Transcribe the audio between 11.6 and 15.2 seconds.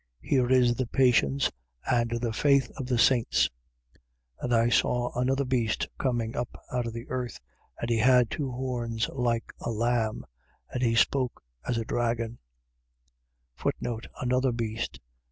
as a dragon. Another beast.